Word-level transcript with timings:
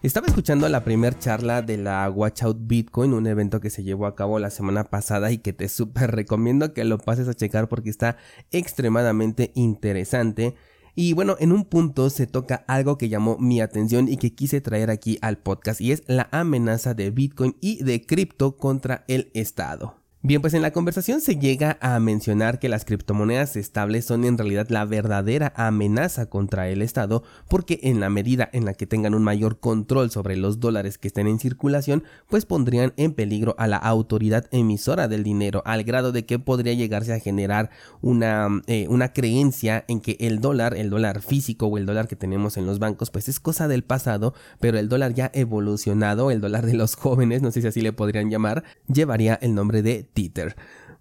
Estaba 0.00 0.28
escuchando 0.28 0.68
la 0.68 0.84
primera 0.84 1.18
charla 1.18 1.60
de 1.60 1.76
la 1.76 2.08
Watch 2.08 2.42
Out 2.42 2.58
Bitcoin, 2.62 3.12
un 3.12 3.26
evento 3.26 3.60
que 3.60 3.68
se 3.68 3.82
llevó 3.82 4.06
a 4.06 4.14
cabo 4.14 4.38
la 4.38 4.48
semana 4.48 4.84
pasada 4.84 5.32
y 5.32 5.38
que 5.38 5.52
te 5.52 5.68
súper 5.68 6.12
recomiendo 6.12 6.72
que 6.72 6.84
lo 6.84 6.98
pases 6.98 7.28
a 7.28 7.34
checar 7.34 7.68
porque 7.68 7.90
está 7.90 8.16
extremadamente 8.50 9.52
interesante. 9.54 10.54
Y 10.94 11.12
bueno, 11.12 11.36
en 11.40 11.52
un 11.52 11.64
punto 11.64 12.10
se 12.10 12.26
toca 12.26 12.64
algo 12.68 12.96
que 12.96 13.08
llamó 13.08 13.36
mi 13.38 13.60
atención 13.60 14.08
y 14.08 14.16
que 14.16 14.34
quise 14.34 14.60
traer 14.60 14.88
aquí 14.88 15.18
al 15.20 15.38
podcast 15.38 15.80
y 15.80 15.92
es 15.92 16.04
la 16.06 16.28
amenaza 16.30 16.94
de 16.94 17.10
Bitcoin 17.10 17.56
y 17.60 17.82
de 17.82 18.06
cripto 18.06 18.56
contra 18.56 19.04
el 19.08 19.30
Estado. 19.34 19.97
Bien, 20.20 20.40
pues 20.40 20.52
en 20.54 20.62
la 20.62 20.72
conversación 20.72 21.20
se 21.20 21.36
llega 21.36 21.78
a 21.80 22.00
mencionar 22.00 22.58
que 22.58 22.68
las 22.68 22.84
criptomonedas 22.84 23.54
estables 23.54 24.04
son 24.04 24.24
en 24.24 24.36
realidad 24.36 24.66
la 24.68 24.84
verdadera 24.84 25.52
amenaza 25.54 26.26
contra 26.26 26.68
el 26.68 26.82
Estado 26.82 27.22
porque 27.48 27.78
en 27.84 28.00
la 28.00 28.10
medida 28.10 28.50
en 28.52 28.64
la 28.64 28.74
que 28.74 28.88
tengan 28.88 29.14
un 29.14 29.22
mayor 29.22 29.60
control 29.60 30.10
sobre 30.10 30.36
los 30.36 30.58
dólares 30.58 30.98
que 30.98 31.06
estén 31.06 31.28
en 31.28 31.38
circulación, 31.38 32.02
pues 32.28 32.46
pondrían 32.46 32.94
en 32.96 33.14
peligro 33.14 33.54
a 33.58 33.68
la 33.68 33.76
autoridad 33.76 34.46
emisora 34.50 35.06
del 35.06 35.22
dinero 35.22 35.62
al 35.64 35.84
grado 35.84 36.10
de 36.10 36.26
que 36.26 36.40
podría 36.40 36.72
llegarse 36.72 37.12
a 37.12 37.20
generar 37.20 37.70
una, 38.00 38.48
eh, 38.66 38.88
una 38.90 39.12
creencia 39.12 39.84
en 39.86 40.00
que 40.00 40.16
el 40.18 40.40
dólar, 40.40 40.74
el 40.74 40.90
dólar 40.90 41.22
físico 41.22 41.68
o 41.68 41.78
el 41.78 41.86
dólar 41.86 42.08
que 42.08 42.16
tenemos 42.16 42.56
en 42.56 42.66
los 42.66 42.80
bancos, 42.80 43.12
pues 43.12 43.28
es 43.28 43.38
cosa 43.38 43.68
del 43.68 43.84
pasado, 43.84 44.34
pero 44.58 44.80
el 44.80 44.88
dólar 44.88 45.14
ya 45.14 45.30
evolucionado, 45.32 46.32
el 46.32 46.40
dólar 46.40 46.66
de 46.66 46.74
los 46.74 46.96
jóvenes, 46.96 47.40
no 47.40 47.52
sé 47.52 47.60
si 47.60 47.68
así 47.68 47.82
le 47.82 47.92
podrían 47.92 48.30
llamar, 48.30 48.64
llevaría 48.88 49.38
el 49.40 49.54
nombre 49.54 49.82
de 49.82 50.07
Twitter. 50.14 50.54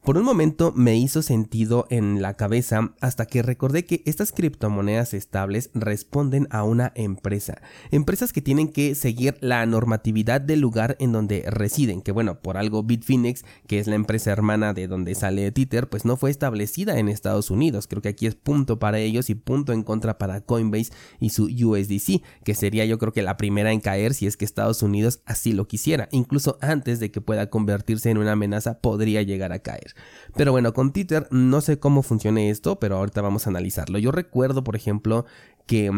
Por 0.07 0.17
un 0.17 0.23
momento 0.23 0.71
me 0.73 0.95
hizo 0.95 1.21
sentido 1.21 1.85
en 1.89 2.21
la 2.21 2.35
cabeza 2.35 2.93
hasta 3.01 3.25
que 3.25 3.41
recordé 3.41 3.83
que 3.83 4.03
estas 4.05 4.31
criptomonedas 4.31 5.13
estables 5.13 5.69
responden 5.73 6.47
a 6.49 6.63
una 6.63 6.93
empresa. 6.95 7.59
Empresas 7.91 8.31
que 8.31 8.41
tienen 8.41 8.69
que 8.69 8.95
seguir 8.95 9.35
la 9.41 9.65
normatividad 9.65 10.39
del 10.39 10.61
lugar 10.61 10.95
en 11.01 11.11
donde 11.11 11.43
residen. 11.49 12.01
Que 12.01 12.13
bueno, 12.13 12.39
por 12.39 12.55
algo 12.55 12.83
Bitfinex, 12.83 13.43
que 13.67 13.79
es 13.79 13.87
la 13.87 13.95
empresa 13.95 14.31
hermana 14.31 14.73
de 14.73 14.87
donde 14.87 15.13
sale 15.13 15.51
Tether, 15.51 15.89
pues 15.89 16.05
no 16.05 16.15
fue 16.15 16.31
establecida 16.31 16.99
en 16.99 17.09
Estados 17.09 17.51
Unidos. 17.51 17.85
Creo 17.87 18.01
que 18.01 18.07
aquí 18.07 18.27
es 18.27 18.35
punto 18.35 18.79
para 18.79 18.99
ellos 18.99 19.29
y 19.29 19.35
punto 19.35 19.73
en 19.73 19.83
contra 19.83 20.17
para 20.17 20.39
Coinbase 20.39 20.93
y 21.19 21.31
su 21.31 21.47
USDC, 21.47 22.21
que 22.45 22.55
sería 22.55 22.85
yo 22.85 22.97
creo 22.97 23.11
que 23.11 23.23
la 23.23 23.35
primera 23.35 23.73
en 23.73 23.81
caer 23.81 24.13
si 24.13 24.25
es 24.25 24.37
que 24.37 24.45
Estados 24.45 24.81
Unidos 24.83 25.19
así 25.25 25.51
lo 25.51 25.67
quisiera. 25.67 26.07
Incluso 26.13 26.57
antes 26.61 27.01
de 27.01 27.11
que 27.11 27.19
pueda 27.19 27.49
convertirse 27.49 28.09
en 28.09 28.19
una 28.19 28.31
amenaza 28.31 28.79
podría 28.79 29.21
llegar 29.21 29.51
a 29.51 29.59
caer. 29.59 29.96
Pero 30.35 30.51
bueno, 30.51 30.73
con 30.73 30.93
Twitter 30.93 31.27
no 31.31 31.61
sé 31.61 31.79
cómo 31.79 32.03
funcione 32.03 32.49
esto, 32.49 32.79
pero 32.79 32.97
ahorita 32.97 33.21
vamos 33.21 33.47
a 33.47 33.49
analizarlo. 33.49 33.99
Yo 33.99 34.11
recuerdo, 34.11 34.63
por 34.63 34.75
ejemplo, 34.75 35.25
que... 35.65 35.91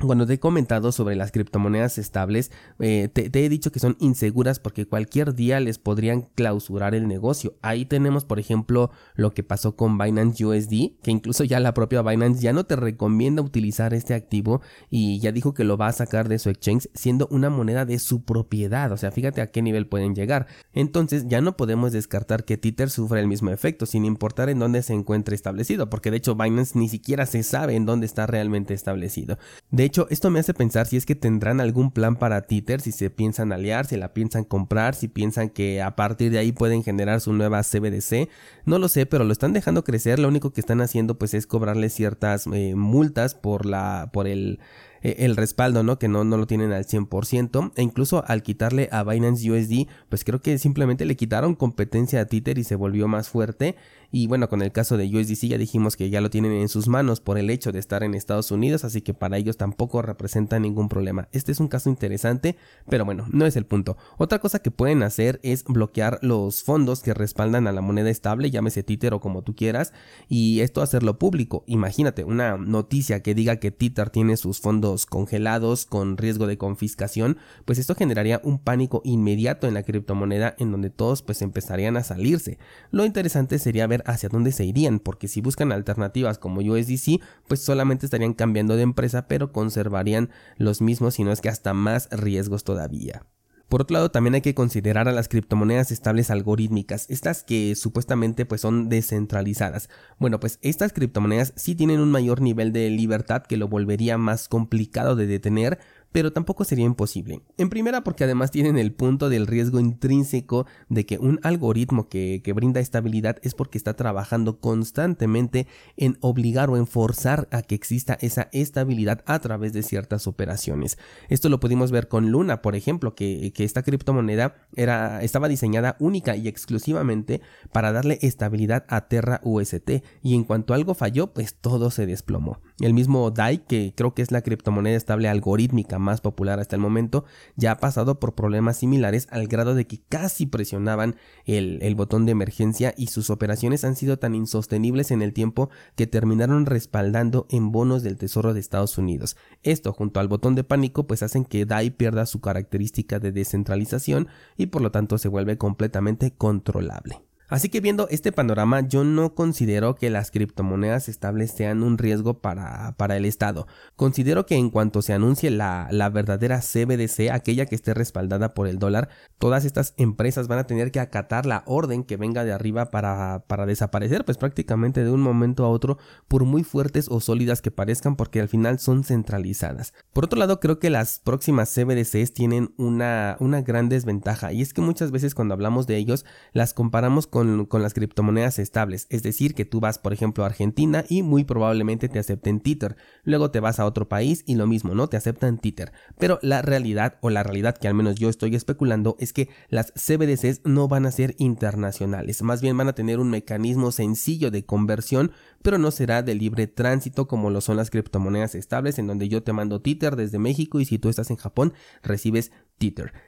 Cuando 0.00 0.26
te 0.26 0.34
he 0.34 0.38
comentado 0.40 0.90
sobre 0.90 1.14
las 1.14 1.30
criptomonedas 1.30 1.98
estables, 1.98 2.50
eh, 2.80 3.08
te, 3.08 3.30
he 3.32 3.48
dicho 3.48 3.70
que 3.70 3.78
son 3.78 3.96
inseguras 4.00 4.58
porque 4.58 4.86
cualquier 4.86 5.34
día 5.34 5.60
les 5.60 5.78
podrían 5.78 6.22
clausurar 6.34 6.94
el 6.94 7.06
negocio. 7.06 7.54
Ahí 7.62 7.86
tenemos, 7.86 8.24
por 8.24 8.38
ejemplo, 8.40 8.90
lo 9.14 9.32
que 9.32 9.44
pasó 9.44 9.76
con 9.76 9.96
Binance 9.96 10.44
USD, 10.44 11.00
que 11.02 11.10
incluso 11.10 11.44
ya 11.44 11.60
la 11.60 11.74
propia 11.74 12.02
Binance 12.02 12.42
ya 12.42 12.52
no 12.52 12.64
te 12.64 12.76
recomienda 12.76 13.40
utilizar 13.40 13.94
este 13.94 14.14
activo 14.14 14.60
y 14.90 15.20
ya 15.20 15.32
dijo 15.32 15.54
que 15.54 15.64
lo 15.64 15.76
va 15.76 15.86
a 15.86 15.92
sacar 15.92 16.28
de 16.28 16.40
su 16.40 16.50
exchange 16.50 16.88
siendo 16.92 17.28
una 17.30 17.48
moneda 17.48 17.86
de 17.86 17.98
su 18.00 18.24
propiedad. 18.24 18.90
O 18.92 18.96
sea, 18.96 19.12
fíjate 19.12 19.40
a 19.40 19.52
qué 19.52 19.62
nivel 19.62 19.86
pueden 19.86 20.14
llegar. 20.14 20.48
Entonces 20.72 21.28
ya 21.28 21.40
no 21.40 21.56
podemos 21.56 21.92
descartar 21.92 22.44
que 22.44 22.58
Tether 22.58 22.90
sufra 22.90 23.20
el 23.20 23.28
mismo 23.28 23.50
efecto, 23.50 23.86
sin 23.86 24.04
importar 24.04 24.48
en 24.48 24.58
dónde 24.58 24.82
se 24.82 24.92
encuentre 24.92 25.36
establecido, 25.36 25.88
porque 25.88 26.10
de 26.10 26.18
hecho 26.18 26.34
Binance 26.34 26.76
ni 26.78 26.88
siquiera 26.88 27.26
se 27.26 27.42
sabe 27.42 27.76
en 27.76 27.86
dónde 27.86 28.06
está 28.06 28.26
realmente 28.26 28.74
establecido. 28.74 29.38
Hecho, 29.84 30.06
esto 30.10 30.30
me 30.30 30.40
hace 30.40 30.54
pensar 30.54 30.86
si 30.86 30.96
es 30.96 31.06
que 31.06 31.14
tendrán 31.14 31.60
algún 31.60 31.90
plan 31.90 32.16
para 32.16 32.42
Tether, 32.42 32.80
si 32.80 32.92
se 32.92 33.10
piensan 33.10 33.52
aliar, 33.52 33.86
si 33.86 33.96
la 33.96 34.14
piensan 34.14 34.44
comprar, 34.44 34.94
si 34.94 35.08
piensan 35.08 35.48
que 35.50 35.82
a 35.82 35.96
partir 35.96 36.30
de 36.30 36.38
ahí 36.38 36.52
pueden 36.52 36.82
generar 36.82 37.20
su 37.20 37.32
nueva 37.32 37.62
CBDC. 37.62 38.28
No 38.64 38.78
lo 38.78 38.88
sé, 38.88 39.06
pero 39.06 39.24
lo 39.24 39.32
están 39.32 39.52
dejando 39.52 39.84
crecer. 39.84 40.18
Lo 40.18 40.28
único 40.28 40.52
que 40.52 40.60
están 40.60 40.80
haciendo 40.80 41.18
pues 41.18 41.34
es 41.34 41.46
cobrarle 41.46 41.88
ciertas 41.88 42.46
eh, 42.52 42.74
multas 42.74 43.34
por 43.34 43.66
la 43.66 44.10
por 44.12 44.26
el 44.26 44.60
eh, 45.04 45.16
el 45.18 45.36
respaldo, 45.36 45.82
¿no? 45.82 45.98
Que 45.98 46.08
no, 46.08 46.24
no 46.24 46.38
lo 46.38 46.46
tienen 46.46 46.72
al 46.72 46.86
100%. 46.86 47.72
E 47.76 47.82
incluso 47.82 48.24
al 48.26 48.42
quitarle 48.42 48.88
a 48.90 49.04
Binance 49.04 49.50
USD, 49.50 49.86
pues 50.08 50.24
creo 50.24 50.40
que 50.40 50.58
simplemente 50.58 51.04
le 51.04 51.14
quitaron 51.14 51.54
competencia 51.54 52.22
a 52.22 52.24
Tether 52.24 52.58
y 52.58 52.64
se 52.64 52.74
volvió 52.74 53.06
más 53.06 53.28
fuerte. 53.28 53.76
Y 54.10 54.28
bueno, 54.28 54.48
con 54.48 54.62
el 54.62 54.70
caso 54.70 54.96
de 54.96 55.06
USDC 55.06 55.48
ya 55.48 55.58
dijimos 55.58 55.96
que 55.96 56.08
ya 56.08 56.20
lo 56.20 56.30
tienen 56.30 56.52
en 56.52 56.68
sus 56.68 56.86
manos 56.86 57.20
por 57.20 57.36
el 57.36 57.50
hecho 57.50 57.72
de 57.72 57.80
estar 57.80 58.04
en 58.04 58.14
Estados 58.14 58.52
Unidos, 58.52 58.84
así 58.84 59.02
que 59.02 59.12
para 59.12 59.38
ellos 59.38 59.56
tampoco 59.56 60.02
representa 60.02 60.60
ningún 60.60 60.88
problema. 60.88 61.28
Este 61.32 61.50
es 61.50 61.58
un 61.58 61.66
caso 61.66 61.90
interesante, 61.90 62.56
pero 62.88 63.04
bueno, 63.04 63.26
no 63.32 63.44
es 63.44 63.56
el 63.56 63.66
punto. 63.66 63.96
Otra 64.16 64.38
cosa 64.38 64.60
que 64.60 64.70
pueden 64.70 65.02
hacer 65.02 65.40
es 65.42 65.64
bloquear 65.64 66.20
los 66.22 66.62
fondos 66.62 67.00
que 67.00 67.12
respaldan 67.12 67.66
a 67.66 67.72
la 67.72 67.80
moneda 67.80 68.08
estable, 68.08 68.52
llámese 68.52 68.84
Tether 68.84 69.14
o 69.14 69.20
como 69.20 69.42
tú 69.42 69.56
quieras, 69.56 69.92
y 70.28 70.60
esto 70.60 70.80
hacerlo 70.80 71.18
público. 71.18 71.64
Imagínate 71.66 72.22
una 72.22 72.56
noticia 72.56 73.20
que 73.20 73.34
diga 73.34 73.56
que 73.56 73.72
Tether 73.72 74.10
tiene 74.10 74.36
sus 74.36 74.60
fondos 74.60 74.93
congelados 75.06 75.86
con 75.86 76.16
riesgo 76.16 76.46
de 76.46 76.58
confiscación, 76.58 77.38
pues 77.64 77.78
esto 77.78 77.94
generaría 77.94 78.40
un 78.44 78.58
pánico 78.58 79.02
inmediato 79.04 79.66
en 79.66 79.74
la 79.74 79.82
criptomoneda 79.82 80.54
en 80.58 80.70
donde 80.70 80.90
todos 80.90 81.22
pues 81.22 81.42
empezarían 81.42 81.96
a 81.96 82.04
salirse. 82.04 82.58
Lo 82.90 83.04
interesante 83.04 83.58
sería 83.58 83.86
ver 83.86 84.02
hacia 84.06 84.28
dónde 84.28 84.52
se 84.52 84.64
irían, 84.64 84.98
porque 84.98 85.28
si 85.28 85.40
buscan 85.40 85.72
alternativas 85.72 86.38
como 86.38 86.60
USDC, 86.60 87.20
pues 87.48 87.60
solamente 87.60 88.06
estarían 88.06 88.34
cambiando 88.34 88.76
de 88.76 88.82
empresa, 88.82 89.26
pero 89.28 89.52
conservarían 89.52 90.30
los 90.56 90.80
mismos, 90.80 91.14
si 91.14 91.24
no 91.24 91.32
es 91.32 91.40
que 91.40 91.48
hasta 91.48 91.74
más 91.74 92.08
riesgos 92.10 92.64
todavía. 92.64 93.26
Por 93.74 93.82
otro 93.82 93.94
lado, 93.94 94.12
también 94.12 94.36
hay 94.36 94.40
que 94.40 94.54
considerar 94.54 95.08
a 95.08 95.12
las 95.12 95.26
criptomonedas 95.26 95.90
estables 95.90 96.30
algorítmicas, 96.30 97.06
estas 97.10 97.42
que 97.42 97.74
supuestamente 97.74 98.46
pues 98.46 98.60
son 98.60 98.88
descentralizadas. 98.88 99.88
Bueno, 100.20 100.38
pues 100.38 100.60
estas 100.62 100.92
criptomonedas 100.92 101.52
sí 101.56 101.74
tienen 101.74 101.98
un 101.98 102.12
mayor 102.12 102.40
nivel 102.40 102.72
de 102.72 102.88
libertad 102.90 103.42
que 103.42 103.56
lo 103.56 103.66
volvería 103.66 104.16
más 104.16 104.46
complicado 104.46 105.16
de 105.16 105.26
detener, 105.26 105.80
pero 106.14 106.32
tampoco 106.32 106.62
sería 106.62 106.84
imposible. 106.84 107.40
En 107.58 107.68
primera 107.68 108.04
porque 108.04 108.22
además 108.22 108.52
tienen 108.52 108.78
el 108.78 108.92
punto 108.92 109.28
del 109.28 109.48
riesgo 109.48 109.80
intrínseco 109.80 110.64
de 110.88 111.06
que 111.06 111.18
un 111.18 111.40
algoritmo 111.42 112.08
que, 112.08 112.40
brinda 112.54 112.78
estabilidad 112.78 113.38
es 113.42 113.56
porque 113.56 113.78
está 113.78 113.94
trabajando 113.94 114.60
constantemente 114.60 115.66
en 115.96 116.16
obligar 116.20 116.70
o 116.70 116.76
en 116.76 116.86
forzar 116.86 117.48
a 117.50 117.62
que 117.62 117.74
exista 117.74 118.16
esa 118.20 118.48
estabilidad 118.52 119.24
a 119.26 119.40
través 119.40 119.72
de 119.72 119.82
ciertas 119.82 120.28
operaciones. 120.28 120.98
Esto 121.28 121.48
lo 121.48 121.58
pudimos 121.58 121.90
ver 121.90 122.06
con 122.06 122.30
Luna, 122.30 122.62
por 122.62 122.76
ejemplo, 122.76 123.16
que, 123.16 123.52
que 123.52 123.64
esta 123.64 123.82
criptomoneda 123.82 124.54
era, 124.76 125.20
estaba 125.20 125.48
diseñada 125.48 125.96
única 125.98 126.36
y 126.36 126.46
exclusivamente 126.46 127.40
para 127.72 127.90
darle 127.90 128.20
estabilidad 128.22 128.84
a 128.88 129.08
Terra 129.08 129.40
UST 129.42 130.04
y 130.22 130.36
en 130.36 130.44
cuanto 130.44 130.74
algo 130.74 130.94
falló, 130.94 131.32
pues 131.32 131.56
todo 131.56 131.90
se 131.90 132.06
desplomó. 132.06 132.60
El 132.78 132.94
mismo 132.94 133.32
DAI, 133.32 133.58
que 133.66 133.94
creo 133.96 134.14
que 134.14 134.22
es 134.22 134.30
la 134.30 134.42
criptomoneda 134.42 134.96
estable 134.96 135.28
algorítmica 135.28 135.98
más 136.04 136.20
popular 136.20 136.60
hasta 136.60 136.76
el 136.76 136.82
momento, 136.82 137.24
ya 137.56 137.72
ha 137.72 137.78
pasado 137.78 138.20
por 138.20 138.36
problemas 138.36 138.78
similares 138.78 139.26
al 139.30 139.48
grado 139.48 139.74
de 139.74 139.88
que 139.88 140.00
casi 140.08 140.46
presionaban 140.46 141.16
el, 141.44 141.94
botón 141.96 142.26
de 142.26 142.32
emergencia 142.32 142.94
y 142.96 143.08
sus 143.08 143.30
operaciones 143.30 143.84
han 143.84 143.96
sido 143.96 144.18
tan 144.18 144.34
insostenibles 144.34 145.10
en 145.10 145.22
el 145.22 145.32
tiempo 145.32 145.70
que 145.96 146.06
terminaron 146.06 146.66
respaldando 146.66 147.46
en 147.50 147.72
bonos 147.72 148.02
del 148.02 148.16
Tesoro 148.16 148.54
de 148.54 148.60
Estados 148.60 148.98
Unidos. 148.98 149.36
Esto 149.62 149.92
junto 149.92 150.20
al 150.20 150.28
botón 150.28 150.54
de 150.54 150.64
pánico 150.64 151.06
pues 151.06 151.22
hacen 151.22 151.44
que 151.44 151.66
DAI 151.66 151.90
pierda 151.90 152.26
su 152.26 152.40
característica 152.40 153.18
de 153.18 153.32
descentralización 153.32 154.28
y 154.56 154.66
por 154.66 154.82
lo 154.82 154.90
tanto 154.90 155.18
se 155.18 155.28
vuelve 155.28 155.58
completamente 155.58 156.32
controlable. 156.32 157.22
Así 157.48 157.68
que 157.68 157.80
viendo 157.80 158.08
este 158.08 158.32
panorama, 158.32 158.80
yo 158.80 159.04
no 159.04 159.34
considero 159.34 159.94
que 159.94 160.08
las 160.08 160.30
criptomonedas 160.30 161.08
estables 161.08 161.50
sean 161.50 161.82
un 161.82 161.98
riesgo 161.98 162.40
para, 162.40 162.94
para 162.96 163.16
el 163.16 163.26
Estado. 163.26 163.66
Considero 163.96 164.46
que 164.46 164.56
en 164.56 164.70
cuanto 164.70 165.02
se 165.02 165.12
anuncie 165.12 165.50
la, 165.50 165.88
la, 165.90 166.08
verdadera 166.08 166.60
CBDC, 166.60 167.30
aquella 167.30 167.66
que 167.66 167.74
esté 167.74 167.92
respaldada 167.92 168.54
por 168.54 168.66
el 168.66 168.78
dólar, 168.78 169.08
todas 169.38 169.64
estas 169.64 169.92
empresas 169.98 170.48
van 170.48 170.58
a 170.58 170.66
tener 170.66 170.90
que 170.90 171.00
acatar 171.00 171.44
la 171.44 171.64
orden 171.66 172.04
que 172.04 172.16
venga 172.16 172.44
de 172.44 172.52
arriba 172.52 172.90
para, 172.90 173.44
para 173.46 173.66
desaparecer, 173.66 174.24
pues 174.24 174.38
prácticamente 174.38 175.04
de 175.04 175.10
un 175.10 175.20
momento 175.20 175.64
a 175.64 175.68
otro, 175.68 175.98
por 176.28 176.44
muy 176.44 176.64
fuertes 176.64 177.08
o 177.10 177.20
sólidas 177.20 177.60
que 177.60 177.70
parezcan, 177.70 178.16
porque 178.16 178.40
al 178.40 178.48
final 178.48 178.78
son 178.78 179.04
centralizadas. 179.04 179.92
Por 180.12 180.24
otro 180.24 180.38
lado, 180.38 180.60
creo 180.60 180.78
que 180.78 180.88
las 180.88 181.20
próximas 181.20 181.74
CBDCs 181.74 182.32
tienen 182.32 182.72
una, 182.78 183.36
una 183.38 183.60
gran 183.60 183.90
desventaja, 183.90 184.52
y 184.52 184.62
es 184.62 184.72
que 184.72 184.80
muchas 184.80 185.10
veces 185.10 185.34
cuando 185.34 185.52
hablamos 185.52 185.86
de 185.86 185.96
ellos, 185.96 186.24
las 186.52 186.72
comparamos 186.72 187.26
con, 187.34 187.82
las 187.82 187.94
criptomonedas 187.94 188.60
estables, 188.60 189.08
es 189.10 189.24
decir, 189.24 189.54
que 189.56 189.64
tú 189.64 189.80
vas, 189.80 189.98
por 189.98 190.12
ejemplo, 190.12 190.44
a 190.44 190.46
Argentina 190.46 191.04
y 191.08 191.24
muy 191.24 191.42
probablemente 191.42 192.08
te 192.08 192.20
acepten 192.20 192.60
Tether. 192.60 192.94
Luego 193.24 193.50
te 193.50 193.58
vas 193.58 193.80
a 193.80 193.86
otro 193.86 194.08
país 194.08 194.44
y 194.46 194.54
lo 194.54 194.68
mismo, 194.68 194.94
¿no? 194.94 195.08
Te 195.08 195.16
aceptan 195.16 195.58
Tether. 195.58 195.90
Pero 196.16 196.38
la 196.42 196.62
realidad, 196.62 197.18
o 197.22 197.30
la 197.30 197.42
realidad 197.42 197.76
que 197.76 197.88
al 197.88 197.94
menos 197.94 198.14
yo 198.14 198.28
estoy 198.28 198.54
especulando, 198.54 199.16
es 199.18 199.32
que 199.32 199.48
las 199.68 199.92
CBDCs 199.96 200.60
no 200.62 200.86
van 200.86 201.06
a 201.06 201.10
ser 201.10 201.34
internacionales, 201.38 202.40
más 202.42 202.62
bien 202.62 202.76
van 202.76 202.86
a 202.86 202.94
tener 202.94 203.18
un 203.18 203.30
mecanismo 203.30 203.90
sencillo 203.90 204.52
de 204.52 204.64
conversión, 204.64 205.32
pero 205.60 205.76
no 205.76 205.90
será 205.90 206.22
de 206.22 206.36
libre 206.36 206.68
tránsito 206.68 207.26
como 207.26 207.50
lo 207.50 207.60
son 207.60 207.76
las 207.76 207.90
criptomonedas 207.90 208.54
estables, 208.54 209.00
en 209.00 209.08
donde 209.08 209.28
yo 209.28 209.42
te 209.42 209.52
mando 209.52 209.80
Tether 209.80 210.14
desde 210.14 210.38
México 210.38 210.78
y 210.78 210.84
si 210.84 211.00
tú 211.00 211.08
estás 211.08 211.30
en 211.30 211.36
Japón 211.36 211.72
recibes 212.04 212.52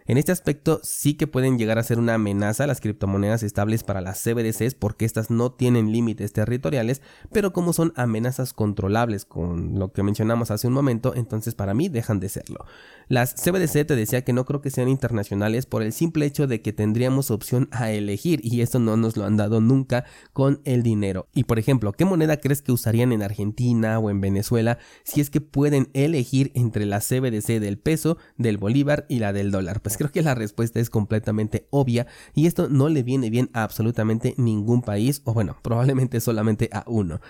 En 0.07 0.19
este 0.19 0.33
aspecto 0.33 0.81
sí 0.83 1.15
que 1.15 1.27
pueden 1.27 1.59
llegar 1.59 1.79
a 1.79 1.83
ser 1.83 1.99
una 1.99 2.15
amenaza 2.15 2.67
las 2.67 2.81
criptomonedas 2.81 3.43
estables 3.43 3.85
para 3.85 4.01
las 4.01 4.23
CBDCs 4.23 4.75
porque 4.75 5.05
estas 5.05 5.31
no 5.31 5.51
tienen 5.53 5.93
límites 5.93 6.33
territoriales, 6.33 7.01
pero 7.33 7.53
como 7.53 7.73
son 7.73 7.93
amenazas 7.97 8.53
controlables 8.53 9.25
con 9.25 9.79
lo 9.79 9.93
que 9.93 10.03
mencionamos 10.03 10.51
hace 10.51 10.69
un 10.69 10.75
momento, 10.75 11.15
entonces 11.15 11.55
para 11.55 11.75
mí 11.75 11.89
dejan 11.89 12.21
de 12.21 12.29
serlo. 12.29 12.67
Las 13.09 13.35
CBDC 13.35 13.87
te 13.87 13.97
decía 13.97 14.25
que 14.25 14.33
no 14.33 14.45
creo 14.45 14.61
que 14.61 14.71
sean 14.71 14.89
internacionales 14.89 15.65
por 15.65 15.83
el 15.83 15.93
simple 15.93 16.27
hecho 16.27 16.47
de 16.47 16.61
que 16.61 16.73
tendríamos 16.73 17.31
opción 17.31 17.69
a 17.71 17.91
elegir 17.91 18.41
y 18.43 18.61
eso 18.61 18.79
no 18.79 18.97
nos 18.97 19.17
lo 19.17 19.25
han 19.25 19.37
dado 19.37 19.61
nunca 19.61 20.05
con 20.33 20.61
el 20.65 20.83
dinero. 20.83 21.29
Y 21.35 21.45
por 21.45 21.59
ejemplo, 21.59 21.93
¿qué 21.93 22.05
moneda 22.05 22.39
crees 22.39 22.63
que 22.63 22.73
usarían 22.73 23.13
en 23.13 23.23
Argentina 23.23 23.99
o 23.99 24.11
en 24.11 24.21
Venezuela 24.21 24.79
si 25.05 25.21
es 25.21 25.31
que 25.31 25.41
pueden 25.41 25.89
elegir 25.95 26.53
entre 26.55 26.85
la 26.85 27.01
CBDC 27.01 27.61
del 27.61 27.79
peso, 27.79 28.19
del 28.37 28.59
bolívar 28.59 29.07
y 29.09 29.21
la 29.21 29.33
dólar? 29.45 29.81
Pues 29.81 29.97
creo 29.97 30.11
que 30.11 30.23
la 30.23 30.35
respuesta 30.35 30.81
es 30.81 30.91
completamente 30.91 31.67
obvia 31.71 32.07
y 32.35 32.47
esto 32.47 32.69
no 32.69 32.89
le 32.89 33.03
viene 33.03 33.31
bien 33.31 33.51
a 33.53 33.63
absolutamente 33.63 34.35
ningún 34.37 34.83
país 34.83 35.23
o 35.25 35.35
bueno, 35.35 35.57
probablemente 35.63 36.21
solamente 36.21 36.69
a 36.73 36.85
uno. 36.87 37.21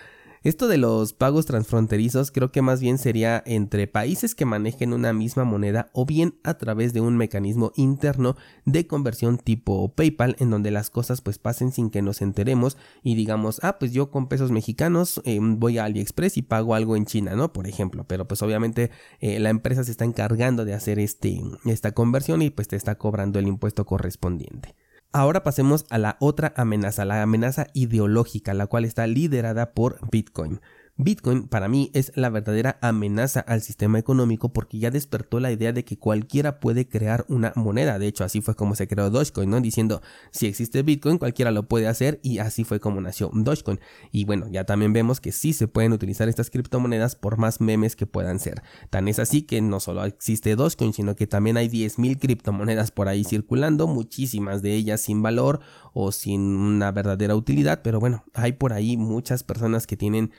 Esto 0.46 0.68
de 0.68 0.78
los 0.78 1.12
pagos 1.12 1.44
transfronterizos 1.44 2.30
creo 2.30 2.52
que 2.52 2.62
más 2.62 2.80
bien 2.80 2.98
sería 2.98 3.42
entre 3.46 3.88
países 3.88 4.36
que 4.36 4.44
manejen 4.44 4.92
una 4.92 5.12
misma 5.12 5.42
moneda 5.42 5.90
o 5.92 6.06
bien 6.06 6.38
a 6.44 6.54
través 6.56 6.92
de 6.92 7.00
un 7.00 7.16
mecanismo 7.16 7.72
interno 7.74 8.36
de 8.64 8.86
conversión 8.86 9.38
tipo 9.38 9.92
PayPal 9.92 10.36
en 10.38 10.50
donde 10.50 10.70
las 10.70 10.88
cosas 10.88 11.20
pues 11.20 11.40
pasen 11.40 11.72
sin 11.72 11.90
que 11.90 12.00
nos 12.00 12.22
enteremos 12.22 12.78
y 13.02 13.16
digamos, 13.16 13.58
ah, 13.64 13.80
pues 13.80 13.90
yo 13.90 14.12
con 14.12 14.28
pesos 14.28 14.52
mexicanos 14.52 15.20
eh, 15.24 15.40
voy 15.42 15.78
a 15.78 15.84
AliExpress 15.86 16.36
y 16.36 16.42
pago 16.42 16.76
algo 16.76 16.94
en 16.94 17.06
China, 17.06 17.34
¿no? 17.34 17.52
Por 17.52 17.66
ejemplo, 17.66 18.04
pero 18.06 18.28
pues 18.28 18.40
obviamente 18.40 18.92
eh, 19.18 19.40
la 19.40 19.50
empresa 19.50 19.82
se 19.82 19.90
está 19.90 20.04
encargando 20.04 20.64
de 20.64 20.74
hacer 20.74 21.00
este, 21.00 21.42
esta 21.64 21.90
conversión 21.90 22.40
y 22.40 22.50
pues 22.50 22.68
te 22.68 22.76
está 22.76 22.94
cobrando 22.98 23.40
el 23.40 23.48
impuesto 23.48 23.84
correspondiente. 23.84 24.76
Ahora 25.12 25.42
pasemos 25.42 25.86
a 25.90 25.98
la 25.98 26.16
otra 26.20 26.52
amenaza, 26.56 27.04
la 27.04 27.22
amenaza 27.22 27.68
ideológica, 27.72 28.54
la 28.54 28.66
cual 28.66 28.84
está 28.84 29.06
liderada 29.06 29.72
por 29.72 29.98
Bitcoin. 30.10 30.60
Bitcoin 30.98 31.46
para 31.46 31.68
mí 31.68 31.90
es 31.92 32.10
la 32.14 32.30
verdadera 32.30 32.78
amenaza 32.80 33.40
al 33.40 33.60
sistema 33.60 33.98
económico 33.98 34.54
porque 34.54 34.78
ya 34.78 34.90
despertó 34.90 35.40
la 35.40 35.52
idea 35.52 35.74
de 35.74 35.84
que 35.84 35.98
cualquiera 35.98 36.58
puede 36.58 36.88
crear 36.88 37.26
una 37.28 37.52
moneda. 37.54 37.98
De 37.98 38.06
hecho, 38.06 38.24
así 38.24 38.40
fue 38.40 38.54
como 38.54 38.74
se 38.74 38.88
creó 38.88 39.10
Dogecoin, 39.10 39.50
¿no? 39.50 39.60
Diciendo, 39.60 40.00
si 40.30 40.46
existe 40.46 40.82
Bitcoin, 40.82 41.18
cualquiera 41.18 41.50
lo 41.50 41.68
puede 41.68 41.86
hacer 41.86 42.18
y 42.22 42.38
así 42.38 42.64
fue 42.64 42.80
como 42.80 43.02
nació 43.02 43.30
Dogecoin. 43.34 43.78
Y 44.10 44.24
bueno, 44.24 44.48
ya 44.48 44.64
también 44.64 44.94
vemos 44.94 45.20
que 45.20 45.32
sí 45.32 45.52
se 45.52 45.68
pueden 45.68 45.92
utilizar 45.92 46.30
estas 46.30 46.48
criptomonedas 46.48 47.14
por 47.14 47.36
más 47.36 47.60
memes 47.60 47.94
que 47.94 48.06
puedan 48.06 48.40
ser. 48.40 48.62
Tan 48.88 49.06
es 49.08 49.18
así 49.18 49.42
que 49.42 49.60
no 49.60 49.80
solo 49.80 50.02
existe 50.06 50.56
Dogecoin, 50.56 50.94
sino 50.94 51.14
que 51.14 51.26
también 51.26 51.58
hay 51.58 51.68
10.000 51.68 52.18
criptomonedas 52.18 52.90
por 52.90 53.08
ahí 53.08 53.22
circulando, 53.22 53.86
muchísimas 53.86 54.62
de 54.62 54.72
ellas 54.72 55.02
sin 55.02 55.20
valor 55.22 55.60
o 55.92 56.12
sin 56.12 56.40
una 56.40 56.90
verdadera 56.92 57.34
utilidad, 57.34 57.80
pero 57.82 58.00
bueno, 58.00 58.24
hay 58.34 58.52
por 58.52 58.72
ahí 58.72 58.96
muchas 58.96 59.42
personas 59.42 59.86
que 59.86 59.96
tienen 59.96 60.30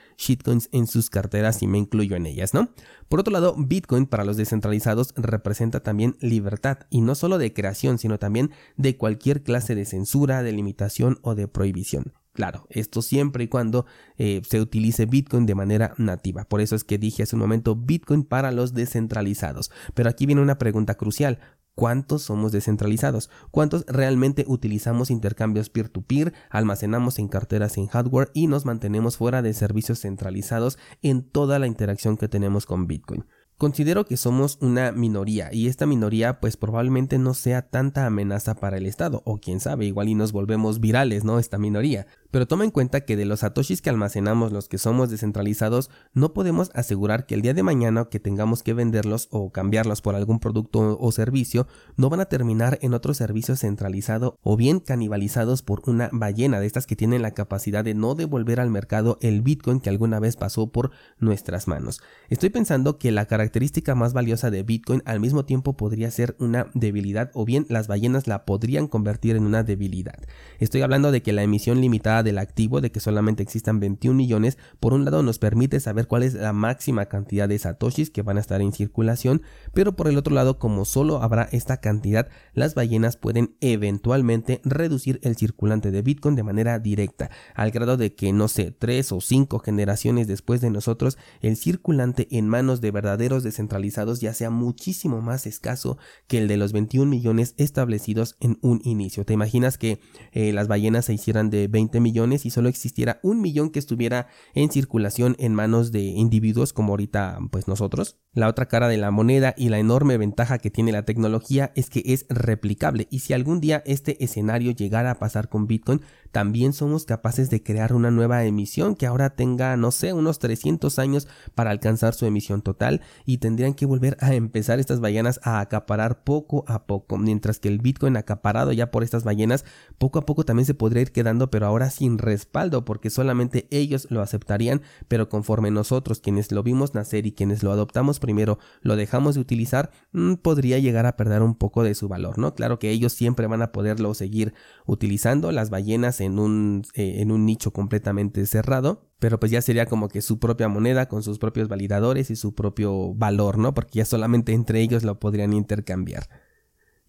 en 0.52 0.88
sus 0.88 1.10
carteras 1.10 1.62
y 1.62 1.68
me 1.68 1.78
incluyo 1.78 2.16
en 2.16 2.26
ellas, 2.26 2.54
¿no? 2.54 2.70
Por 3.10 3.20
otro 3.20 3.32
lado, 3.32 3.56
Bitcoin 3.58 4.06
para 4.06 4.26
los 4.26 4.38
descentralizados 4.38 5.14
representa 5.16 5.82
también 5.82 6.18
libertad 6.20 6.80
y 6.90 7.02
no 7.02 7.16
solo 7.16 7.38
de 7.38 7.54
creación, 7.54 7.98
sino 7.98 8.20
también 8.20 8.52
de 8.76 8.98
cualquier 8.98 9.44
clase 9.44 9.76
de 9.76 9.86
censura, 9.86 10.44
de 10.44 10.52
limitación 10.52 11.20
o 11.22 11.36
de 11.36 11.48
prohibición. 11.48 12.14
Claro, 12.38 12.68
esto 12.70 13.02
siempre 13.02 13.46
y 13.46 13.48
cuando 13.48 13.88
eh, 14.20 14.44
se 14.48 14.62
utilice 14.62 15.08
Bitcoin 15.08 15.48
de 15.48 15.56
manera 15.56 15.96
nativa. 15.98 16.44
Por 16.44 16.62
eso 16.62 16.76
es 16.76 16.84
que 16.84 17.00
dije 17.00 17.24
hace 17.24 17.36
un 17.36 17.42
momento 17.42 17.76
Bitcoin 17.76 18.24
para 18.24 18.52
los 18.52 18.76
descentralizados. 18.76 19.72
Pero 19.96 20.08
aquí 20.08 20.28
viene 20.28 20.44
una 20.44 20.60
pregunta 20.60 20.94
crucial 20.94 21.40
cuántos 21.78 22.24
somos 22.24 22.52
descentralizados, 22.52 23.30
cuántos 23.52 23.86
realmente 23.88 24.46
utilizamos 24.48 25.12
intercambios 25.12 25.70
peer-to-peer, 25.70 26.34
almacenamos 26.50 27.20
en 27.20 27.28
carteras 27.28 27.78
en 27.78 27.86
hardware 27.86 28.32
y 28.34 28.48
nos 28.48 28.66
mantenemos 28.66 29.18
fuera 29.18 29.44
de 29.44 29.54
servicios 29.54 30.00
centralizados 30.00 30.80
en 31.04 31.22
toda 31.22 31.60
la 31.60 31.68
interacción 31.68 32.18
que 32.18 32.28
tenemos 32.28 32.66
con 32.66 32.88
Bitcoin. 32.88 33.26
Considero 33.60 34.06
que 34.06 34.18
somos 34.18 34.58
una 34.62 34.92
minoría 34.92 35.54
y 35.54 35.68
esta 35.68 35.86
minoría 35.86 36.40
pues 36.40 36.58
probablemente 36.58 37.20
no 37.20 37.36
sea 37.36 37.64
tanta 37.64 38.08
amenaza 38.08 38.56
para 38.56 38.78
el 38.78 38.88
Estado 38.88 39.22
o 39.26 39.38
quién 39.38 39.60
sabe, 39.60 39.86
igual 39.86 40.10
y 40.10 40.16
nos 40.16 40.32
volvemos 40.32 40.80
virales, 40.80 41.24
¿no? 41.24 41.38
Esta 41.38 41.60
minoría. 41.60 42.08
Pero 42.32 42.48
toma 42.48 42.64
en 42.64 42.72
cuenta 42.72 43.02
que 43.02 43.16
de 43.16 43.26
los 43.26 43.42
satoshis 43.42 43.82
que 43.82 43.90
almacenamos 43.90 44.52
los 44.52 44.68
que 44.68 44.78
somos 44.78 45.10
descentralizados, 45.10 45.90
no 46.14 46.34
podemos 46.34 46.72
asegurar 46.74 47.26
que 47.26 47.36
el 47.36 47.42
día 47.42 47.54
de 47.54 47.64
mañana 47.64 48.06
que 48.06 48.20
tengamos 48.20 48.64
que 48.64 48.74
venderlos 48.74 49.28
o 49.32 49.52
cambiarlos 49.52 50.02
por 50.02 50.16
algún 50.16 50.40
producto 50.40 50.98
o 51.00 51.12
servicio, 51.12 51.68
no 51.96 52.10
van 52.10 52.20
a 52.20 52.26
terminar 52.26 52.80
en 52.82 52.94
otro 52.94 53.14
servicio 53.14 53.56
centralizado 53.56 54.38
o 54.42 54.58
bien 54.58 54.80
canibalizados 54.80 55.62
por 55.62 55.82
una 55.86 56.10
ballena 56.12 56.60
de 56.60 56.68
estas 56.68 56.86
que 56.86 56.96
tienen 56.96 57.22
la 57.22 57.32
capacidad 57.32 57.84
de 57.84 57.94
no 57.94 58.16
devolver 58.16 58.60
al 58.60 58.70
mercado 58.70 59.18
el 59.22 59.42
Bitcoin 59.42 59.80
que 59.80 59.90
alguna 59.90 60.20
vez 60.20 60.36
pasó 60.36 60.72
por 60.72 60.92
nuestras 61.20 61.68
manos. 61.68 62.02
Estoy 62.30 62.50
pensando 62.50 62.98
que 62.98 63.12
la 63.12 63.26
característica 63.26 63.96
más 63.96 64.14
valiosa 64.14 64.52
de 64.52 64.64
Bitcoin 64.64 65.02
al 65.06 65.20
mismo 65.20 65.46
tiempo 65.46 65.78
podría 65.78 66.12
ser 66.12 66.36
una 66.40 66.68
debilidad 66.74 67.32
o 67.34 67.46
bien 67.46 67.66
las 67.70 67.88
ballenas 67.88 68.28
la 68.28 68.46
podrían 68.46 68.88
convertir 68.88 69.36
en 69.36 69.46
una 69.46 69.64
debilidad. 69.64 70.20
Estoy 70.60 70.82
hablando 70.82 71.12
de 71.12 71.22
que 71.22 71.34
la 71.34 71.44
emisión 71.44 71.82
limitada 71.82 72.17
del 72.24 72.38
activo 72.38 72.82
de 72.82 72.92
que 72.92 73.00
solamente 73.00 73.44
existan 73.44 73.80
21 73.80 74.16
millones, 74.16 74.58
por 74.80 74.94
un 74.94 75.06
lado 75.06 75.24
nos 75.24 75.40
permite 75.40 75.80
saber 75.80 76.08
cuál 76.08 76.24
es 76.24 76.34
la 76.34 76.54
máxima 76.54 77.08
cantidad 77.08 77.50
de 77.50 77.60
satoshis 77.60 78.10
que 78.10 78.22
van 78.22 78.38
a 78.38 78.42
estar 78.42 78.62
en 78.62 78.74
circulación, 78.74 79.42
pero 79.74 79.96
por 79.96 80.08
el 80.08 80.18
otro 80.18 80.34
lado 80.34 80.60
como 80.60 80.86
solo 80.86 81.22
habrá 81.22 81.44
esta 81.52 81.78
cantidad, 81.78 82.30
las 82.54 82.76
ballenas 82.76 83.18
pueden 83.18 83.56
eventualmente 83.62 84.62
reducir 84.64 85.20
el 85.24 85.36
circulante 85.36 85.92
de 85.92 86.02
Bitcoin 86.02 86.36
de 86.36 86.44
manera 86.44 86.80
directa, 86.80 87.30
al 87.56 87.72
grado 87.72 87.98
de 87.98 88.14
que 88.14 88.34
no 88.34 88.48
sé, 88.48 88.72
tres 88.72 89.12
o 89.12 89.22
cinco 89.22 89.60
generaciones 89.60 90.28
después 90.28 90.62
de 90.62 90.70
nosotros, 90.70 91.18
el 91.42 91.58
circulante 91.58 92.28
en 92.32 92.48
manos 92.48 92.82
de 92.82 92.92
verdaderos 92.92 93.44
descentralizados 93.44 94.20
ya 94.20 94.34
sea 94.34 94.50
muchísimo 94.50 95.22
más 95.22 95.46
escaso 95.48 95.98
que 96.28 96.40
el 96.40 96.48
de 96.48 96.58
los 96.58 96.74
21 96.74 97.10
millones 97.10 97.54
establecidos 97.58 98.36
en 98.40 98.58
un 98.62 98.82
inicio. 98.84 99.26
¿Te 99.26 99.34
imaginas 99.34 99.78
que 99.78 100.00
eh, 100.32 100.54
las 100.54 100.68
ballenas 100.68 101.06
se 101.06 101.14
hicieran 101.14 101.50
de 101.50 101.68
20 101.68 102.00
millones 102.00 102.07
millones 102.08 102.46
y 102.46 102.50
solo 102.52 102.70
existiera 102.70 103.20
un 103.22 103.42
millón 103.42 103.70
que 103.70 103.80
estuviera 103.80 104.28
en 104.54 104.72
circulación 104.72 105.36
en 105.40 105.54
manos 105.54 105.92
de 105.92 106.02
individuos 106.04 106.72
como 106.72 106.94
ahorita 106.94 107.38
pues 107.52 107.68
nosotros. 107.68 108.18
La 108.38 108.50
otra 108.50 108.68
cara 108.68 108.88
de 108.88 108.98
la 108.98 109.10
moneda 109.10 109.56
y 109.58 109.70
la 109.70 109.80
enorme 109.80 110.16
ventaja 110.16 110.60
que 110.60 110.70
tiene 110.70 110.92
la 110.92 111.06
tecnología 111.06 111.72
es 111.74 111.90
que 111.90 112.04
es 112.06 112.28
replicable. 112.30 113.08
Y 113.10 113.18
si 113.18 113.34
algún 113.34 113.60
día 113.60 113.82
este 113.88 114.24
escenario 114.24 114.70
llegara 114.74 115.10
a 115.10 115.18
pasar 115.18 115.50
con 115.50 115.66
Bitcoin, 115.66 116.02
también 116.32 116.72
somos 116.74 117.06
capaces 117.06 117.50
de 117.50 117.64
crear 117.64 117.94
una 117.94 118.12
nueva 118.12 118.46
emisión 118.46 118.94
que 118.94 119.08
ahora 119.08 119.32
tenga, 119.32 119.76
no 119.76 119.90
sé, 119.90 120.14
unos 120.14 120.38
300 120.38 121.00
años 121.00 121.28
para 121.56 121.72
alcanzar 121.72 122.14
su 122.14 122.28
emisión 122.28 122.62
total 122.62 123.02
y 123.26 123.40
tendrían 123.40 123.74
que 123.74 123.88
volver 123.88 124.18
a 124.20 124.36
empezar 124.36 124.80
estas 124.80 125.00
ballenas 125.00 125.40
a 125.42 125.60
acaparar 125.60 126.24
poco 126.24 126.64
a 126.68 126.86
poco, 126.86 127.18
mientras 127.18 127.58
que 127.58 127.70
el 127.70 127.80
Bitcoin 127.80 128.18
acaparado 128.18 128.72
ya 128.72 128.92
por 128.92 129.04
estas 129.04 129.24
ballenas 129.24 129.66
poco 129.98 130.20
a 130.20 130.28
poco 130.28 130.46
también 130.46 130.68
se 130.68 130.76
podría 130.76 131.02
ir 131.02 131.12
quedando, 131.12 131.50
pero 131.50 131.66
ahora 131.66 131.90
sin 131.90 132.20
respaldo 132.20 132.86
porque 132.86 133.10
solamente 133.10 133.68
ellos 133.72 134.06
lo 134.12 134.22
aceptarían, 134.22 134.84
pero 135.08 135.30
conforme 135.30 135.72
nosotros 135.72 136.20
quienes 136.20 136.52
lo 136.52 136.62
vimos 136.62 136.94
nacer 136.94 137.26
y 137.26 137.32
quienes 137.32 137.64
lo 137.64 137.72
adoptamos 137.72 138.20
primero 138.28 138.60
lo 138.82 138.98
dejamos 138.98 139.36
de 139.36 139.42
utilizar, 139.42 139.90
mm, 140.12 140.34
podría 140.34 140.80
llegar 140.80 141.06
a 141.06 141.16
perder 141.16 141.42
un 141.42 141.56
poco 141.56 141.82
de 141.82 141.96
su 141.96 142.10
valor, 142.10 142.38
¿no? 142.38 142.56
Claro 142.56 142.78
que 142.78 142.92
ellos 142.92 143.14
siempre 143.14 143.48
van 143.48 143.62
a 143.62 143.72
poderlo 143.72 144.14
seguir 144.14 144.54
utilizando, 144.86 145.54
las 145.54 145.70
ballenas 145.70 146.20
en 146.20 146.40
un, 146.40 146.84
eh, 146.94 147.22
en 147.22 147.32
un 147.32 147.46
nicho 147.46 147.72
completamente 147.72 148.46
cerrado, 148.46 149.08
pero 149.20 149.40
pues 149.40 149.50
ya 149.50 149.62
sería 149.62 149.86
como 149.86 150.10
que 150.10 150.22
su 150.22 150.40
propia 150.40 150.68
moneda 150.68 151.08
con 151.08 151.24
sus 151.24 151.40
propios 151.40 151.70
validadores 151.70 152.30
y 152.30 152.36
su 152.36 152.54
propio 152.54 153.14
valor, 153.14 153.58
¿no? 153.58 153.74
Porque 153.74 154.00
ya 154.00 154.06
solamente 154.06 154.52
entre 154.52 154.82
ellos 154.82 155.04
lo 155.04 155.22
podrían 155.22 155.54
intercambiar. 155.54 156.28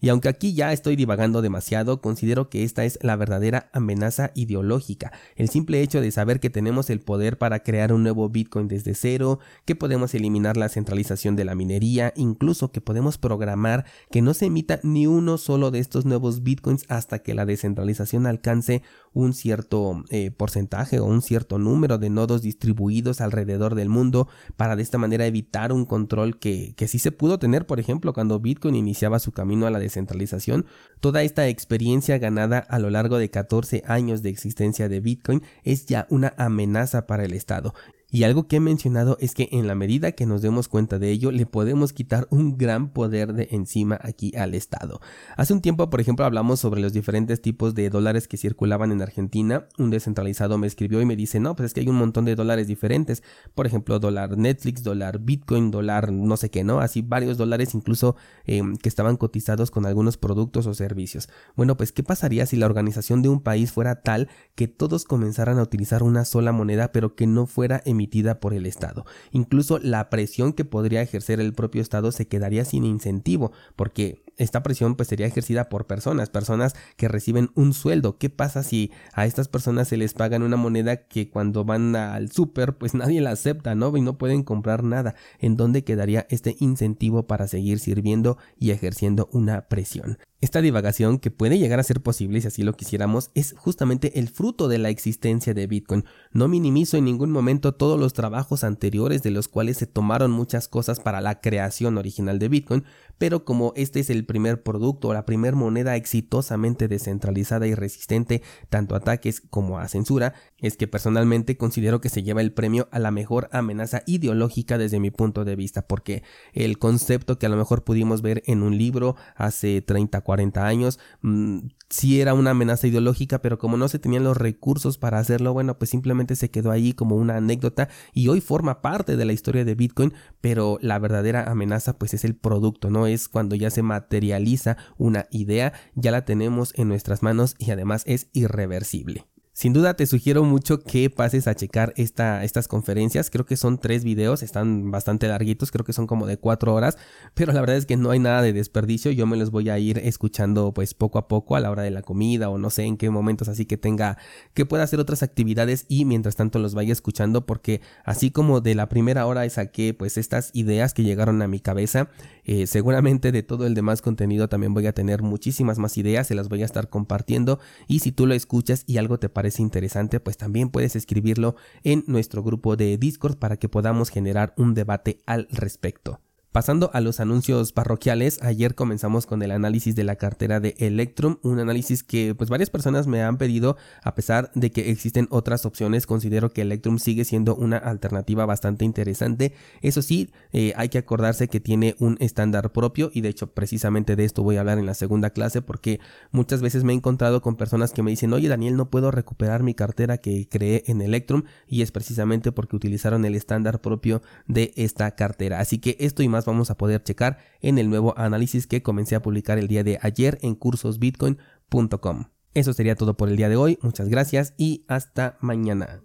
Y 0.01 0.09
aunque 0.09 0.29
aquí 0.29 0.53
ya 0.53 0.71
estoy 0.71 0.95
divagando 0.95 1.41
demasiado, 1.41 2.01
considero 2.01 2.49
que 2.49 2.63
esta 2.63 2.85
es 2.85 2.99
la 3.01 3.15
verdadera 3.15 3.69
amenaza 3.73 4.31
ideológica. 4.33 5.11
El 5.35 5.49
simple 5.49 5.81
hecho 5.81 6.01
de 6.01 6.11
saber 6.11 6.39
que 6.39 6.49
tenemos 6.49 6.89
el 6.89 7.01
poder 7.01 7.37
para 7.37 7.59
crear 7.59 7.91
un 7.91 8.03
nuevo 8.03 8.29
Bitcoin 8.29 8.67
desde 8.67 8.95
cero, 8.95 9.39
que 9.65 9.75
podemos 9.75 10.13
eliminar 10.13 10.57
la 10.57 10.69
centralización 10.69 11.35
de 11.35 11.45
la 11.45 11.55
minería, 11.55 12.13
incluso 12.15 12.71
que 12.71 12.81
podemos 12.81 13.17
programar 13.17 13.85
que 14.09 14.21
no 14.21 14.33
se 14.33 14.45
emita 14.45 14.79
ni 14.83 15.07
uno 15.07 15.37
solo 15.37 15.71
de 15.71 15.79
estos 15.79 16.05
nuevos 16.05 16.43
Bitcoins 16.43 16.85
hasta 16.87 17.19
que 17.19 17.33
la 17.33 17.45
descentralización 17.45 18.25
alcance 18.25 18.81
un 19.13 19.33
cierto 19.33 20.03
eh, 20.09 20.31
porcentaje 20.31 20.99
o 20.99 21.05
un 21.05 21.21
cierto 21.21 21.57
número 21.57 21.97
de 21.97 22.09
nodos 22.09 22.41
distribuidos 22.41 23.21
alrededor 23.21 23.75
del 23.75 23.89
mundo 23.89 24.27
para 24.55 24.75
de 24.75 24.83
esta 24.83 24.97
manera 24.97 25.25
evitar 25.25 25.73
un 25.73 25.85
control 25.85 26.37
que, 26.39 26.73
que 26.75 26.87
sí 26.87 26.99
se 26.99 27.11
pudo 27.11 27.39
tener, 27.39 27.65
por 27.65 27.79
ejemplo, 27.79 28.13
cuando 28.13 28.39
Bitcoin 28.39 28.75
iniciaba 28.75 29.19
su 29.19 29.31
camino 29.31 29.67
a 29.67 29.71
la 29.71 29.79
descentralización. 29.89 30.65
Toda 30.99 31.23
esta 31.23 31.47
experiencia 31.47 32.17
ganada 32.17 32.59
a 32.59 32.79
lo 32.79 32.89
largo 32.89 33.17
de 33.17 33.29
14 33.29 33.83
años 33.85 34.21
de 34.21 34.29
existencia 34.29 34.87
de 34.87 35.01
Bitcoin 35.01 35.43
es 35.63 35.85
ya 35.85 36.07
una 36.09 36.33
amenaza 36.37 37.05
para 37.05 37.25
el 37.25 37.33
Estado. 37.33 37.73
Y 38.11 38.23
algo 38.23 38.47
que 38.47 38.55
he 38.55 38.59
mencionado 38.59 39.17
es 39.19 39.35
que 39.35 39.49
en 39.51 39.67
la 39.67 39.75
medida 39.75 40.13
que 40.13 40.25
nos 40.25 40.41
demos 40.41 40.67
cuenta 40.67 40.97
de 40.97 41.11
ello, 41.11 41.29
le 41.29 41.45
podemos 41.45 41.93
quitar 41.93 42.27
un 42.31 42.57
gran 42.57 42.89
poder 42.89 43.33
de 43.33 43.49
encima 43.51 43.99
aquí 44.01 44.35
al 44.35 44.55
Estado. 44.55 44.99
Hace 45.37 45.53
un 45.53 45.61
tiempo, 45.61 45.91
por 45.91 46.01
ejemplo, 46.01 46.25
hablamos 46.25 46.59
sobre 46.59 46.81
los 46.81 46.91
diferentes 46.91 47.39
tipos 47.39 47.75
de 47.75 47.91
dólares 47.91 48.27
que 48.27 48.37
circulaban 48.37 48.91
en 48.91 49.03
Argentina. 49.03 49.67
Un 49.77 49.91
descentralizado 49.91 50.57
me 50.57 50.65
escribió 50.65 51.01
y 51.01 51.05
me 51.05 51.15
dice, 51.15 51.39
no, 51.39 51.55
pues 51.55 51.67
es 51.67 51.73
que 51.75 51.81
hay 51.81 51.87
un 51.87 51.97
montón 51.97 52.25
de 52.25 52.35
dólares 52.35 52.65
diferentes. 52.67 53.21
Por 53.53 53.67
ejemplo, 53.67 53.99
dólar 53.99 54.39
Netflix, 54.39 54.81
dólar 54.81 55.19
Bitcoin, 55.19 55.69
dólar 55.69 56.11
no 56.11 56.35
sé 56.35 56.49
qué, 56.49 56.63
¿no? 56.63 56.79
Así 56.79 57.03
varios 57.03 57.37
dólares 57.37 57.75
incluso 57.75 58.15
em, 58.45 58.75
que 58.75 58.89
estaban 58.89 59.17
cotizados 59.17 59.69
con 59.69 59.85
algunos 59.85 60.17
productos 60.17 60.65
o 60.65 60.73
servicios. 60.73 61.29
Bueno, 61.55 61.77
pues 61.77 61.91
¿qué 61.91 62.01
pasaría 62.01 62.47
si 62.47 62.55
la 62.55 62.65
organización 62.65 63.21
de 63.21 63.29
un 63.29 63.41
país 63.41 63.71
fuera 63.71 64.01
tal 64.01 64.29
que 64.55 64.67
todos 64.67 65.03
comenzaran 65.03 65.59
a 65.59 65.61
utilizar 65.61 66.01
una 66.01 66.25
sola 66.25 66.51
moneda 66.51 66.91
pero 66.91 67.15
que 67.15 67.27
no 67.27 67.45
fuera 67.45 67.83
emitida 67.85 67.98
por 68.39 68.53
el 68.53 68.65
Estado. 68.65 69.05
Incluso 69.31 69.79
la 69.79 70.09
presión 70.09 70.53
que 70.53 70.65
podría 70.65 71.01
ejercer 71.01 71.39
el 71.39 71.53
propio 71.53 71.81
Estado 71.81 72.11
se 72.11 72.27
quedaría 72.27 72.65
sin 72.65 72.85
incentivo, 72.85 73.51
porque 73.75 74.23
esta 74.39 74.63
presión 74.63 74.95
pues 74.95 75.09
sería 75.09 75.27
ejercida 75.27 75.69
por 75.69 75.85
personas, 75.85 76.29
personas 76.29 76.75
que 76.95 77.07
reciben 77.07 77.51
un 77.53 77.73
sueldo. 77.73 78.17
¿Qué 78.17 78.29
pasa 78.29 78.63
si 78.63 78.91
a 79.13 79.25
estas 79.25 79.47
personas 79.47 79.87
se 79.89 79.97
les 79.97 80.13
pagan 80.13 80.41
una 80.41 80.57
moneda 80.57 81.07
que 81.07 81.29
cuando 81.29 81.65
van 81.65 81.95
al 81.95 82.31
súper 82.31 82.77
pues 82.77 82.93
nadie 82.95 83.21
la 83.21 83.31
acepta, 83.31 83.75
¿no? 83.75 83.95
Y 83.95 84.01
no 84.01 84.17
pueden 84.17 84.43
comprar 84.43 84.83
nada. 84.83 85.15
¿En 85.39 85.55
dónde 85.55 85.83
quedaría 85.83 86.25
este 86.29 86.55
incentivo 86.59 87.27
para 87.27 87.47
seguir 87.47 87.79
sirviendo 87.79 88.37
y 88.57 88.71
ejerciendo 88.71 89.29
una 89.31 89.67
presión? 89.67 90.17
Esta 90.41 90.61
divagación, 90.61 91.19
que 91.19 91.31
puede 91.31 91.59
llegar 91.59 91.81
a 91.81 91.83
ser 91.83 91.99
posible 91.99 92.39
si 92.39 92.47
así 92.47 92.63
lo 92.63 92.71
quisiéramos, 92.71 93.29
es 93.35 93.53
justamente 93.57 94.19
el 94.19 94.29
fruto 94.29 94.69
de 94.69 94.77
la 94.77 94.89
existencia 94.89 95.53
de 95.53 95.67
Bitcoin. 95.67 96.05
No 96.31 96.47
minimizo 96.47 96.95
en 96.95 97.03
ningún 97.03 97.29
momento 97.29 97.73
todos 97.73 97.99
los 97.99 98.13
trabajos 98.13 98.63
anteriores 98.63 99.21
de 99.21 99.31
los 99.31 99.49
cuales 99.49 99.75
se 99.75 99.85
tomaron 99.85 100.31
muchas 100.31 100.69
cosas 100.69 101.01
para 101.01 101.19
la 101.19 101.41
creación 101.41 101.97
original 101.97 102.39
de 102.39 102.47
Bitcoin, 102.47 102.85
pero 103.17 103.43
como 103.43 103.73
este 103.75 103.99
es 103.99 104.09
el 104.09 104.25
primer 104.29 104.61
producto 104.61 105.07
o 105.07 105.13
la 105.13 105.25
primera 105.25 105.57
moneda 105.57 105.95
exitosamente 105.95 106.87
descentralizada 106.87 107.65
y 107.65 107.73
resistente 107.73 108.43
tanto 108.69 108.93
a 108.93 108.99
ataques 108.99 109.41
como 109.41 109.79
a 109.79 109.87
censura, 109.87 110.35
es 110.59 110.77
que 110.77 110.87
personalmente 110.87 111.57
considero 111.57 111.99
que 111.99 112.09
se 112.09 112.21
lleva 112.21 112.41
el 112.41 112.53
premio 112.53 112.87
a 112.91 112.99
la 112.99 113.09
mejor 113.09 113.49
amenaza 113.51 114.03
ideológica 114.05 114.77
desde 114.77 114.99
mi 114.99 115.09
punto 115.09 115.45
de 115.45 115.55
vista, 115.55 115.87
porque 115.87 116.21
el 116.53 116.77
concepto 116.77 117.39
que 117.39 117.47
a 117.47 117.49
lo 117.49 117.57
mejor 117.57 117.83
pudimos 117.83 118.21
ver 118.21 118.43
en 118.45 118.61
un 118.61 118.77
libro 118.77 119.15
hace 119.35 119.81
30, 119.81 120.21
40 120.21 120.63
años, 120.63 120.99
mmm, 121.21 121.61
sí 121.89 122.21
era 122.21 122.35
una 122.35 122.51
amenaza 122.51 122.85
ideológica, 122.85 123.41
pero 123.41 123.57
como 123.57 123.77
no 123.77 123.87
se 123.87 123.97
tenían 123.97 124.23
los 124.23 124.37
recursos 124.37 124.99
para 124.99 125.17
hacerlo, 125.17 125.53
bueno, 125.53 125.79
pues 125.79 125.89
simplemente 125.89 126.35
se 126.35 126.51
quedó 126.51 126.69
ahí 126.69 126.93
como 126.93 127.15
una 127.15 127.37
anécdota 127.37 127.89
y 128.13 128.27
hoy 128.27 128.41
forma 128.41 128.83
parte 128.83 129.17
de 129.17 129.25
la 129.25 129.33
historia 129.33 129.65
de 129.65 129.73
Bitcoin, 129.73 130.13
pero 130.39 130.77
la 130.81 130.99
verdadera 130.99 131.49
amenaza 131.49 131.97
pues 131.97 132.13
es 132.13 132.23
el 132.25 132.35
producto, 132.35 132.91
no 132.91 133.07
es 133.07 133.27
cuando 133.27 133.55
ya 133.55 133.71
se 133.71 133.81
materializa 134.19 134.75
una 134.97 135.27
idea, 135.31 135.71
ya 135.95 136.11
la 136.11 136.25
tenemos 136.25 136.73
en 136.77 136.89
nuestras 136.89 137.23
manos 137.23 137.55
y 137.57 137.71
además 137.71 138.03
es 138.05 138.27
irreversible. 138.33 139.28
Sin 139.59 139.73
duda 139.73 139.93
te 139.95 140.05
sugiero 140.05 140.45
mucho 140.45 140.79
que 140.79 141.09
pases 141.09 141.45
a 141.45 141.53
checar 141.53 141.91
esta, 141.97 142.45
estas 142.45 142.69
conferencias. 142.69 143.29
Creo 143.29 143.45
que 143.45 143.57
son 143.57 143.77
tres 143.77 144.05
videos, 144.05 144.41
están 144.41 144.89
bastante 144.89 145.27
larguitos, 145.27 145.69
creo 145.69 145.83
que 145.83 145.91
son 145.91 146.07
como 146.07 146.27
de 146.27 146.37
cuatro 146.37 146.73
horas, 146.73 146.97
pero 147.33 147.51
la 147.51 147.59
verdad 147.59 147.75
es 147.75 147.85
que 147.85 147.97
no 147.97 148.11
hay 148.11 148.19
nada 148.19 148.41
de 148.41 148.53
desperdicio. 148.53 149.11
Yo 149.11 149.27
me 149.27 149.35
los 149.35 149.51
voy 149.51 149.69
a 149.69 149.77
ir 149.77 149.97
escuchando 149.97 150.73
pues 150.73 150.93
poco 150.93 151.19
a 151.19 151.27
poco 151.27 151.57
a 151.57 151.59
la 151.59 151.71
hora 151.71 151.83
de 151.83 151.91
la 151.91 152.03
comida 152.03 152.47
o 152.49 152.57
no 152.57 152.69
sé 152.69 152.83
en 152.83 152.95
qué 152.95 153.09
momentos 153.09 153.49
así 153.49 153.65
que 153.65 153.75
tenga 153.75 154.17
que 154.53 154.65
pueda 154.65 154.83
hacer 154.83 155.01
otras 155.01 155.23
actividades 155.23 155.85
y 155.89 156.05
mientras 156.05 156.37
tanto 156.37 156.59
los 156.59 156.73
vaya 156.73 156.93
escuchando 156.93 157.45
porque 157.45 157.81
así 158.05 158.31
como 158.31 158.61
de 158.61 158.75
la 158.75 158.87
primera 158.87 159.25
hora 159.25 159.49
saqué 159.49 159.93
pues 159.93 160.17
estas 160.17 160.51
ideas 160.53 160.93
que 160.93 161.03
llegaron 161.03 161.41
a 161.41 161.49
mi 161.49 161.59
cabeza, 161.59 162.09
eh, 162.45 162.65
seguramente 162.65 163.33
de 163.33 163.43
todo 163.43 163.67
el 163.67 163.73
demás 163.73 164.01
contenido 164.01 164.47
también 164.47 164.73
voy 164.73 164.87
a 164.87 164.93
tener 164.93 165.21
muchísimas 165.21 165.79
más 165.79 165.97
ideas, 165.97 166.27
se 166.27 166.35
las 166.35 166.47
voy 166.47 166.61
a 166.61 166.65
estar 166.65 166.87
compartiendo 166.87 167.59
y 167.89 167.99
si 167.99 168.13
tú 168.13 168.25
lo 168.25 168.33
escuchas 168.33 168.85
y 168.87 168.99
algo 168.99 169.19
te 169.19 169.27
parece 169.27 169.48
interesante, 169.57 170.19
pues 170.19 170.35
también 170.35 170.69
puedes 170.69 170.97
escribirlo 170.97 171.55
en 171.83 172.03
nuestro 172.05 172.43
grupo 172.43 172.75
de 172.75 172.97
Discord 172.97 173.37
para 173.37 173.55
que 173.55 173.69
podamos 173.69 174.09
generar 174.09 174.53
un 174.57 174.73
debate 174.73 175.21
al 175.25 175.47
respecto. 175.49 176.19
Pasando 176.51 176.89
a 176.93 177.01
los 177.01 177.19
anuncios 177.19 177.73
parroquiales, 177.73 178.39
ayer 178.41 178.73
comenzamos 178.73 179.27
con 179.27 179.43
el 179.43 179.51
análisis 179.51 179.95
de 179.95 180.03
la 180.03 180.15
cartera 180.15 180.59
de 180.59 180.73
Electrum, 180.79 181.37
un 181.43 181.59
análisis 181.59 182.01
que 182.01 182.33
pues 182.33 182.49
varias 182.49 182.71
personas 182.71 183.05
me 183.05 183.21
han 183.21 183.37
pedido, 183.37 183.77
a 184.01 184.15
pesar 184.15 184.49
de 184.55 184.71
que 184.71 184.89
existen 184.89 185.27
otras 185.29 185.67
opciones, 185.67 186.07
considero 186.07 186.51
que 186.51 186.63
Electrum 186.63 186.97
sigue 186.97 187.23
siendo 187.23 187.55
una 187.55 187.77
alternativa 187.77 188.47
bastante 188.47 188.83
interesante. 188.83 189.53
Eso 189.83 190.01
sí, 190.01 190.31
eh, 190.51 190.73
hay 190.75 190.89
que 190.89 190.97
acordarse 190.97 191.49
que 191.49 191.59
tiene 191.59 191.95
un 191.99 192.17
estándar 192.19 192.71
propio 192.71 193.11
y 193.13 193.21
de 193.21 193.29
hecho 193.29 193.53
precisamente 193.53 194.15
de 194.15 194.25
esto 194.25 194.41
voy 194.41 194.57
a 194.57 194.61
hablar 194.61 194.79
en 194.79 194.87
la 194.87 194.95
segunda 194.95 195.29
clase 195.29 195.61
porque 195.61 195.99
muchas 196.31 196.63
veces 196.63 196.83
me 196.83 196.93
he 196.93 196.95
encontrado 196.95 197.43
con 197.43 197.57
personas 197.57 197.91
que 197.91 198.01
me 198.01 198.09
dicen, 198.09 198.33
oye 198.33 198.47
Daniel, 198.47 198.75
no 198.75 198.89
puedo 198.89 199.11
recuperar 199.11 199.61
mi 199.61 199.75
cartera 199.75 200.17
que 200.17 200.49
creé 200.49 200.81
en 200.87 201.03
Electrum 201.03 201.43
y 201.67 201.83
es 201.83 201.91
precisamente 201.91 202.51
porque 202.51 202.75
utilizaron 202.75 203.23
el 203.23 203.35
estándar 203.35 203.81
propio 203.81 204.23
de 204.47 204.73
esta 204.77 205.11
cartera. 205.11 205.59
Así 205.59 205.77
que 205.77 205.95
esto 205.99 206.23
y 206.23 206.27
más 206.27 206.38
vamos 206.45 206.71
a 206.71 206.77
poder 206.77 207.03
checar 207.03 207.37
en 207.61 207.77
el 207.77 207.89
nuevo 207.89 208.17
análisis 208.17 208.67
que 208.67 208.83
comencé 208.83 209.15
a 209.15 209.21
publicar 209.21 209.57
el 209.57 209.67
día 209.67 209.83
de 209.83 209.99
ayer 210.01 210.37
en 210.41 210.55
cursosbitcoin.com. 210.55 212.25
Eso 212.53 212.73
sería 212.73 212.95
todo 212.95 213.15
por 213.15 213.29
el 213.29 213.37
día 213.37 213.49
de 213.49 213.55
hoy, 213.55 213.77
muchas 213.81 214.09
gracias 214.09 214.53
y 214.57 214.85
hasta 214.87 215.37
mañana. 215.41 216.01